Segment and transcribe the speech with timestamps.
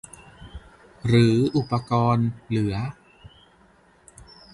[1.07, 2.75] หรืออุปกรณ์เหลือ